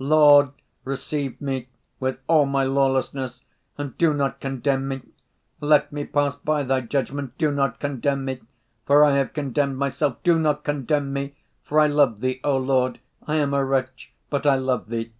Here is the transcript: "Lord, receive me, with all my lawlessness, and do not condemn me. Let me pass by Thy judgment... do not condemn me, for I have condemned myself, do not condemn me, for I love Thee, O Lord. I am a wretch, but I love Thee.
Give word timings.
"Lord, 0.00 0.50
receive 0.82 1.40
me, 1.40 1.68
with 2.00 2.18
all 2.26 2.44
my 2.44 2.64
lawlessness, 2.64 3.44
and 3.78 3.96
do 3.96 4.12
not 4.12 4.40
condemn 4.40 4.88
me. 4.88 5.02
Let 5.60 5.92
me 5.92 6.04
pass 6.04 6.34
by 6.34 6.64
Thy 6.64 6.80
judgment... 6.80 7.38
do 7.38 7.52
not 7.52 7.78
condemn 7.78 8.24
me, 8.24 8.40
for 8.84 9.04
I 9.04 9.12
have 9.14 9.32
condemned 9.32 9.76
myself, 9.78 10.20
do 10.24 10.40
not 10.40 10.64
condemn 10.64 11.12
me, 11.12 11.36
for 11.62 11.78
I 11.78 11.86
love 11.86 12.18
Thee, 12.20 12.40
O 12.42 12.56
Lord. 12.56 12.98
I 13.28 13.36
am 13.36 13.54
a 13.54 13.64
wretch, 13.64 14.12
but 14.28 14.44
I 14.44 14.56
love 14.56 14.88
Thee. 14.88 15.12